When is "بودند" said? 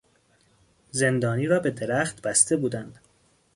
2.57-2.99